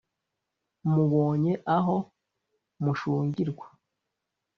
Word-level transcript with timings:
mubonye 0.91 1.51
aho 1.75 1.95
mushungirwa, 2.83 3.67